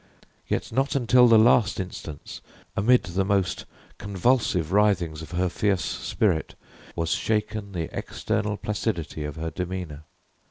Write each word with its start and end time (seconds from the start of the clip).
Yet 0.47 0.71
not 0.71 0.95
until 0.95 1.27
the 1.27 1.37
last 1.37 1.79
instance, 1.79 2.41
amid 2.75 3.03
the 3.03 3.23
most 3.23 3.65
convulsive 3.99 4.71
writhings 4.71 5.21
of 5.21 5.29
her 5.33 5.47
fierce 5.47 5.85
spirit, 5.85 6.55
was 6.95 7.11
shaken 7.11 7.73
the 7.73 7.95
external 7.95 8.57
placidity 8.57 9.23
of 9.23 9.35
her 9.35 9.51
demeanor. 9.51 10.05